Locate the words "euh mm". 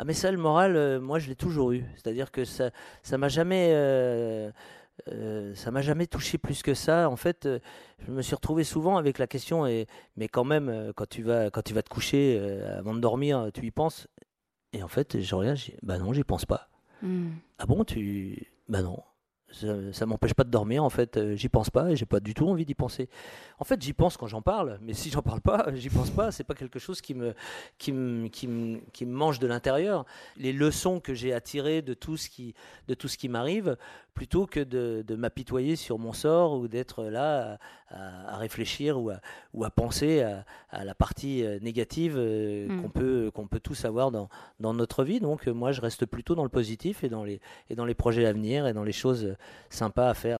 42.18-42.82